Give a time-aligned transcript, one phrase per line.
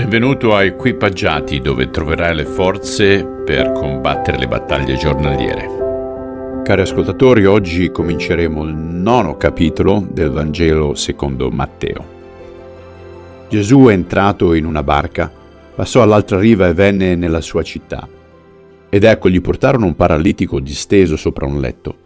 [0.00, 6.62] Benvenuto a Equipaggiati dove troverai le forze per combattere le battaglie giornaliere.
[6.64, 12.04] Cari ascoltatori, oggi cominceremo il nono capitolo del Vangelo secondo Matteo.
[13.50, 15.30] Gesù è entrato in una barca,
[15.74, 18.08] passò all'altra riva e venne nella sua città.
[18.88, 21.96] Ed ecco, gli portarono un paralitico disteso sopra un letto.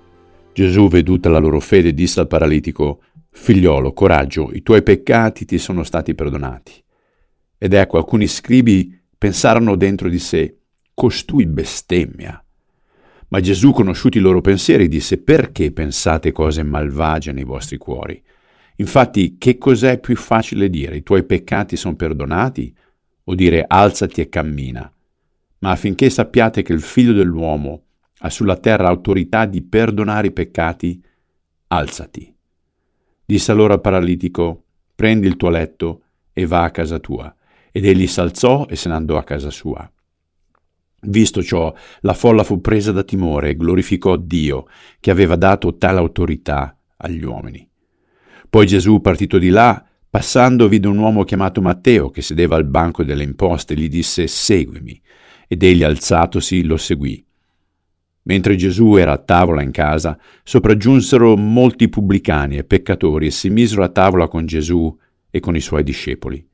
[0.53, 5.85] Gesù, veduta la loro fede, disse al paralitico, Figliolo, coraggio, i tuoi peccati ti sono
[5.85, 6.84] stati perdonati.
[7.65, 10.59] Ed ecco, alcuni scribi pensarono dentro di sé,
[10.93, 12.45] costui bestemmia.
[13.29, 18.23] Ma Gesù, conosciuti i loro pensieri, disse, perché pensate cose malvagie nei vostri cuori?
[18.77, 20.97] Infatti, che cos'è più facile dire?
[20.97, 22.77] I tuoi peccati sono perdonati?
[23.25, 24.93] O dire alzati e cammina?
[25.61, 27.85] Ma affinché sappiate che il figlio dell'uomo
[28.19, 31.03] ha sulla terra autorità di perdonare i peccati,
[31.69, 32.31] alzati.
[33.25, 37.35] Disse allora al paralitico, prendi il tuo letto e va a casa tua.
[37.77, 39.91] Ed egli s'alzò e se ne andò a casa sua.
[41.07, 44.69] Visto ciò, la folla fu presa da timore e glorificò Dio,
[45.01, 47.69] che aveva dato tale autorità agli uomini.
[48.49, 53.03] Poi Gesù, partito di là, passando, vide un uomo chiamato Matteo, che sedeva al banco
[53.03, 55.03] delle imposte, e gli disse, Seguimi.
[55.49, 57.27] Ed egli, alzatosi, lo seguì.
[58.23, 63.83] Mentre Gesù era a tavola in casa, sopraggiunsero molti pubblicani e peccatori e si misero
[63.83, 64.97] a tavola con Gesù
[65.29, 66.53] e con i suoi discepoli.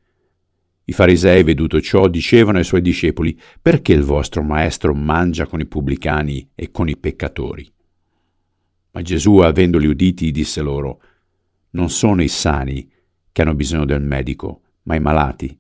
[0.91, 5.67] I farisei, veduto ciò, dicevano ai suoi discepoli, perché il vostro maestro mangia con i
[5.67, 7.65] pubblicani e con i peccatori?
[8.91, 11.01] Ma Gesù, avendoli uditi, disse loro,
[11.71, 12.91] non sono i sani
[13.31, 15.57] che hanno bisogno del medico, ma i malati.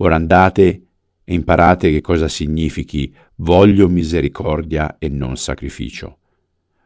[0.00, 0.82] Ora andate
[1.24, 6.18] e imparate che cosa significhi voglio misericordia e non sacrificio,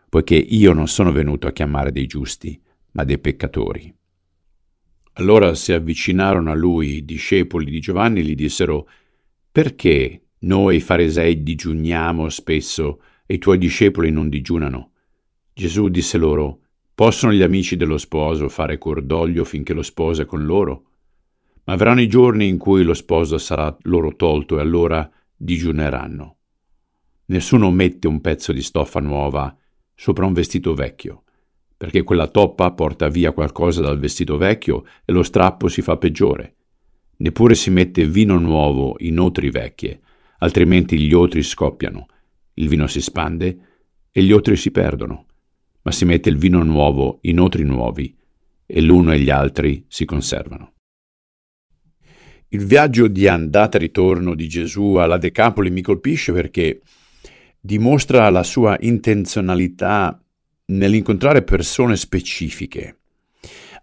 [0.09, 3.93] poiché io non sono venuto a chiamare dei giusti, ma dei peccatori.
[5.15, 8.89] Allora si avvicinarono a lui i discepoli di Giovanni e gli dissero
[9.51, 14.93] Perché noi farisei digiuniamo spesso e i tuoi discepoli non digiunano?
[15.53, 16.61] Gesù disse loro
[16.95, 20.85] Possono gli amici dello sposo fare cordoglio finché lo sposo è con loro?
[21.65, 26.37] Ma verranno i giorni in cui lo sposo sarà loro tolto e allora digiuneranno.
[27.27, 29.55] Nessuno mette un pezzo di stoffa nuova
[29.95, 31.25] sopra un vestito vecchio
[31.83, 36.55] perché quella toppa porta via qualcosa dal vestito vecchio e lo strappo si fa peggiore.
[37.17, 40.01] Neppure si mette vino nuovo in otri vecchie,
[40.39, 42.07] altrimenti gli otri scoppiano,
[42.55, 43.59] il vino si spande
[44.13, 45.27] e gli otri si perdono,
[45.83, 48.17] ma si mette il vino nuovo in otri nuovi
[48.65, 50.75] e l'uno e gli altri si conservano.
[52.51, 56.81] Il viaggio di andata e ritorno di Gesù alla Decapoli mi colpisce perché
[57.59, 60.22] dimostra la sua intenzionalità
[60.67, 62.99] nell'incontrare persone specifiche.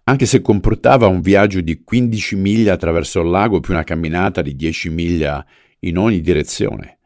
[0.04, 4.56] Anche se comportava un viaggio di 15 miglia attraverso il lago più una camminata di
[4.56, 5.46] 10 miglia
[5.80, 7.00] in ogni direzione.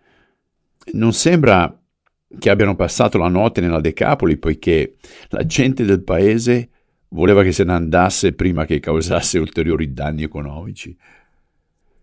[0.94, 1.78] Non sembra
[2.40, 4.96] che abbiano passato la notte nella Decapoli poiché
[5.30, 6.70] la gente del paese
[7.10, 10.98] voleva che se ne andasse prima che causasse ulteriori danni economici.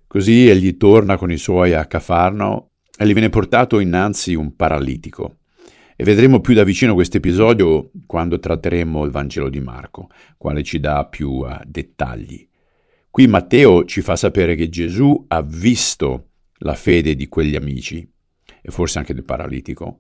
[0.07, 5.40] Così egli torna con i suoi a Cafarno e gli viene portato innanzi un paralitico.
[6.01, 10.81] E vedremo più da vicino questo episodio quando tratteremo il Vangelo di Marco, quale ci
[10.81, 12.49] dà più uh, dettagli.
[13.11, 16.29] Qui Matteo ci fa sapere che Gesù ha visto
[16.61, 18.11] la fede di quegli amici,
[18.63, 19.99] e forse anche del paralitico,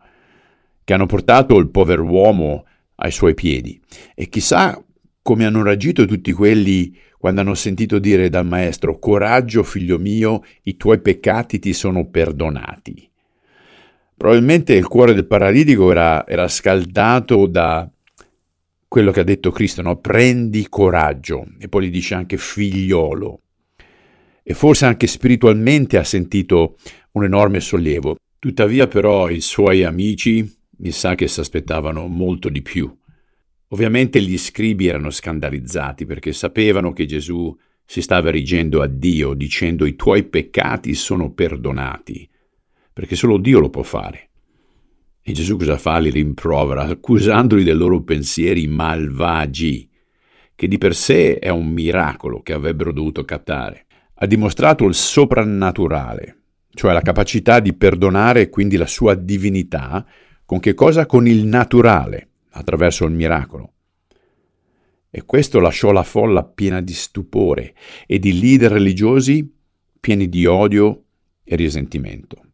[0.84, 3.78] che hanno portato il povero uomo ai suoi piedi.
[4.15, 4.83] E chissà
[5.21, 10.78] come hanno reagito tutti quelli quando hanno sentito dire dal maestro, coraggio figlio mio, i
[10.78, 13.09] tuoi peccati ti sono perdonati.
[14.21, 17.91] Probabilmente il cuore del paralitico era, era scaldato da
[18.87, 19.97] quello che ha detto Cristo, no?
[19.97, 23.41] prendi coraggio, e poi gli dice anche figliolo.
[24.43, 26.77] E forse anche spiritualmente ha sentito
[27.13, 28.17] un enorme sollievo.
[28.39, 32.95] Tuttavia però i suoi amici mi sa che si aspettavano molto di più.
[33.69, 37.57] Ovviamente gli scribi erano scandalizzati perché sapevano che Gesù
[37.87, 42.29] si stava erigendo a Dio dicendo i tuoi peccati sono perdonati
[43.01, 44.29] perché solo Dio lo può fare.
[45.23, 45.97] E Gesù cosa fa?
[45.97, 49.89] Li rimprovera, accusandoli dei loro pensieri malvagi,
[50.55, 53.87] che di per sé è un miracolo che avrebbero dovuto captare.
[54.17, 56.43] Ha dimostrato il soprannaturale,
[56.75, 60.07] cioè la capacità di perdonare quindi la sua divinità,
[60.45, 61.07] con che cosa?
[61.07, 63.73] Con il naturale, attraverso il miracolo.
[65.09, 67.75] E questo lasciò la folla piena di stupore
[68.07, 69.51] e di leader religiosi
[69.99, 71.05] pieni di odio
[71.43, 72.45] e risentimento.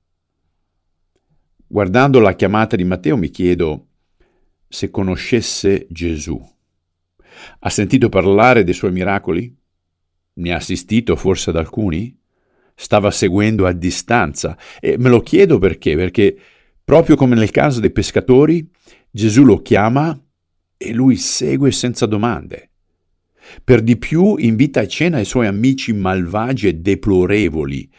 [1.76, 3.88] Guardando la chiamata di Matteo mi chiedo
[4.66, 6.42] se conoscesse Gesù.
[7.58, 9.54] Ha sentito parlare dei suoi miracoli?
[10.36, 12.18] Ne ha assistito forse ad alcuni?
[12.74, 14.56] stava seguendo a distanza.
[14.80, 16.34] E me lo chiedo perché, perché
[16.82, 18.66] proprio come nel caso dei pescatori,
[19.10, 20.18] Gesù lo chiama
[20.78, 22.70] e lui segue senza domande.
[23.62, 27.92] Per di più invita a cena i suoi amici malvagi e deplorevoli,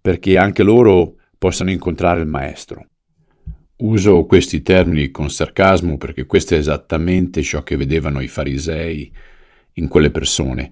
[0.00, 2.88] perché anche loro possano incontrare il Maestro.
[3.78, 9.12] Uso questi termini con sarcasmo perché questo è esattamente ciò che vedevano i farisei
[9.74, 10.70] in quelle persone.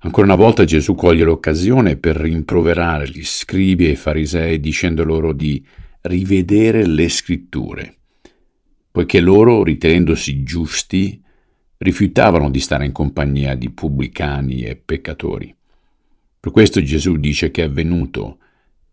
[0.00, 5.32] Ancora una volta Gesù coglie l'occasione per rimproverare gli scribi e i farisei dicendo loro
[5.32, 5.66] di
[6.02, 7.96] rivedere le scritture,
[8.88, 11.20] poiché loro, ritenendosi giusti,
[11.78, 15.52] rifiutavano di stare in compagnia di pubblicani e peccatori.
[16.38, 18.38] Per questo Gesù dice che è venuto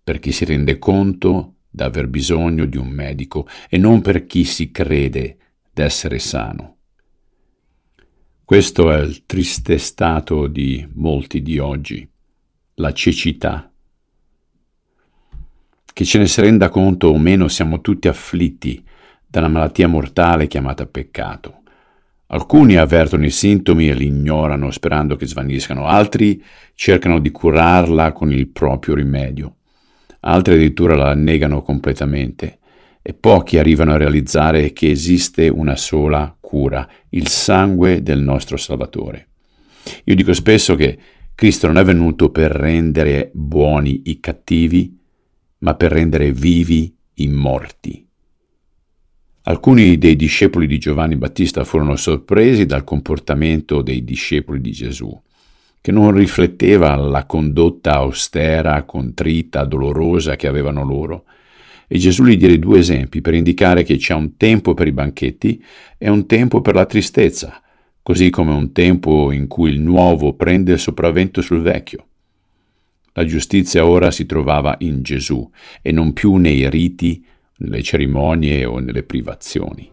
[0.04, 4.72] per chi si rende conto d'aver bisogno di un medico e non per chi si
[4.72, 5.38] crede
[5.74, 6.76] d'essere sano.
[8.44, 12.08] Questo è il triste stato di molti di oggi,
[12.76, 13.72] la cecità.
[15.94, 18.84] Che ce ne si renda conto o meno siamo tutti afflitti
[19.26, 21.62] da una malattia mortale chiamata peccato.
[22.28, 26.44] Alcuni avvertono i sintomi e li ignorano sperando che svaniscano, altri
[26.76, 29.56] cercano di curarla con il proprio rimedio
[30.22, 32.60] altri addirittura la negano completamente
[33.02, 39.28] e pochi arrivano a realizzare che esiste una sola cura, il sangue del nostro Salvatore.
[40.06, 40.98] Io dico spesso che
[41.34, 44.96] Cristo non è venuto per rendere buoni i cattivi,
[45.60, 48.06] ma per rendere vivi i morti.
[49.44, 55.20] Alcuni dei discepoli di Giovanni Battista furono sorpresi dal comportamento dei discepoli di Gesù
[55.82, 61.24] che non rifletteva la condotta austera, contrita, dolorosa che avevano loro.
[61.88, 65.62] E Gesù gli diede due esempi per indicare che c'è un tempo per i banchetti
[65.98, 67.60] e un tempo per la tristezza,
[68.04, 72.06] così come un tempo in cui il nuovo prende il sopravvento sul vecchio.
[73.14, 75.50] La giustizia ora si trovava in Gesù
[75.82, 77.26] e non più nei riti,
[77.58, 79.90] nelle cerimonie o nelle privazioni.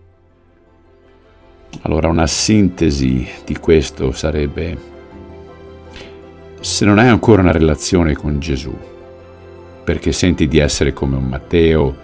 [1.81, 4.97] Allora una sintesi di questo sarebbe
[6.61, 8.75] se non hai ancora una relazione con Gesù,
[9.85, 11.97] perché senti di essere come un Matteo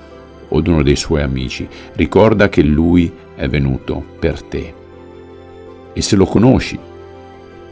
[0.49, 4.75] o uno dei suoi amici, ricorda che Lui è venuto per te.
[5.93, 6.79] E se lo conosci,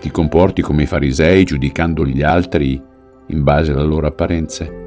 [0.00, 2.80] ti comporti come i farisei giudicando gli altri
[3.26, 4.80] in base alle loro apparenze?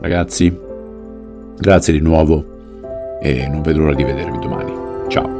[0.00, 0.56] Ragazzi,
[1.58, 4.72] grazie di nuovo e non vedo l'ora di vedervi domani.
[5.08, 5.39] Ciao.